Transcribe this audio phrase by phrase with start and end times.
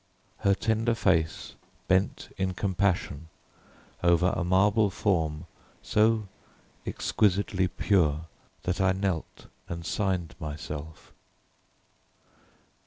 [0.39, 1.53] Her tender face
[1.87, 3.27] bent in compassion
[4.01, 5.45] over a marble form
[5.83, 6.27] so
[6.87, 8.25] exquisitely pure
[8.63, 11.13] that I knelt and signed myself.